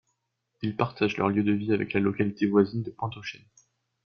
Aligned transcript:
Ils 0.63 0.75
partagent 0.75 1.17
leur 1.17 1.29
lieu 1.29 1.43
de 1.43 1.51
vie 1.51 1.73
avec 1.73 1.93
la 1.93 1.99
localité 1.99 2.47
voisine 2.47 2.81
de 2.81 2.89
Pointe-aux-Chênes. 2.89 3.45